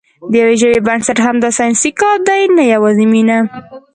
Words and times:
د 0.31 0.33
یوې 0.41 0.55
ژبې 0.61 0.79
بنسټ 0.87 1.17
همدا 1.25 1.49
ساینسي 1.57 1.91
کار 2.01 2.17
دی، 2.27 2.41
نه 2.57 2.63
یوازې 2.73 3.05
مینه. 3.13 3.39